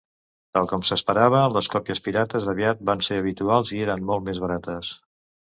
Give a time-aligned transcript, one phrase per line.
[0.57, 4.93] Tal com s'esperava, les còpies pirates aviat van ser habituals i eren molt més barates.